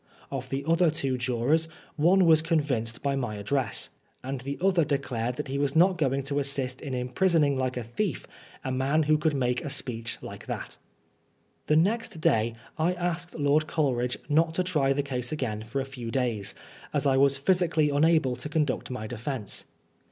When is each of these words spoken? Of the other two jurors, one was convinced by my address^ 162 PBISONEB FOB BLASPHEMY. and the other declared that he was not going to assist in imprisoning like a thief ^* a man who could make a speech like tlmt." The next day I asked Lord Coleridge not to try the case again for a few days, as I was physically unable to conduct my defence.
Of 0.31 0.49
the 0.49 0.65
other 0.67 0.89
two 0.89 1.15
jurors, 1.15 1.67
one 1.95 2.25
was 2.25 2.41
convinced 2.41 3.03
by 3.03 3.15
my 3.15 3.35
address^ 3.35 3.89
162 4.21 4.23
PBISONEB 4.23 4.23
FOB 4.23 4.25
BLASPHEMY. 4.25 4.29
and 4.29 4.39
the 4.59 4.65
other 4.67 4.83
declared 4.97 5.35
that 5.35 5.47
he 5.47 5.57
was 5.59 5.75
not 5.75 5.97
going 5.99 6.23
to 6.23 6.39
assist 6.39 6.81
in 6.81 6.95
imprisoning 6.95 7.55
like 7.55 7.77
a 7.77 7.83
thief 7.83 8.25
^* 8.27 8.29
a 8.63 8.71
man 8.71 9.03
who 9.03 9.19
could 9.19 9.35
make 9.35 9.63
a 9.63 9.69
speech 9.69 10.17
like 10.23 10.47
tlmt." 10.47 10.77
The 11.67 11.75
next 11.75 12.19
day 12.19 12.55
I 12.79 12.93
asked 12.93 13.37
Lord 13.37 13.67
Coleridge 13.67 14.17
not 14.27 14.55
to 14.55 14.63
try 14.63 14.91
the 14.91 15.03
case 15.03 15.31
again 15.31 15.61
for 15.65 15.79
a 15.79 15.85
few 15.85 16.09
days, 16.09 16.55
as 16.91 17.05
I 17.05 17.17
was 17.17 17.37
physically 17.37 17.91
unable 17.91 18.35
to 18.37 18.49
conduct 18.49 18.89
my 18.89 19.05
defence. 19.05 19.65